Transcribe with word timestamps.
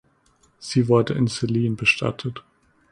Sie 0.57 0.87
wurde 0.87 1.13
in 1.13 1.27
Sellin 1.27 1.75
bestattet. 1.75 2.43